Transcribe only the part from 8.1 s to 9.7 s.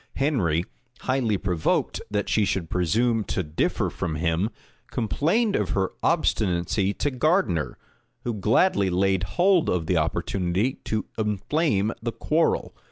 who gladly laid hold